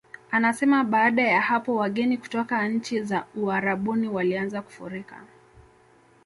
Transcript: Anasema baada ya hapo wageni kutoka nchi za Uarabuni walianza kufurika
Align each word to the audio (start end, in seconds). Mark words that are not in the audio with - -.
Anasema 0.31 0.83
baada 0.83 1.21
ya 1.23 1.41
hapo 1.41 1.75
wageni 1.75 2.17
kutoka 2.17 2.67
nchi 2.67 3.01
za 3.03 3.25
Uarabuni 3.35 4.07
walianza 4.07 4.61
kufurika 4.61 5.23